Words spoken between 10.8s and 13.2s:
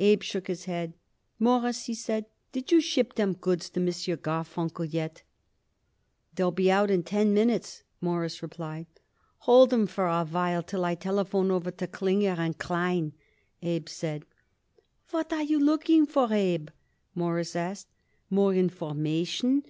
I telephone over to Klinger & Klein,"